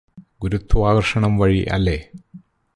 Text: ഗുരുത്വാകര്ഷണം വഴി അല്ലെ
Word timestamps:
ഗുരുത്വാകര്ഷണം 0.41 1.37
വഴി 1.37 1.61
അല്ലെ 1.71 1.97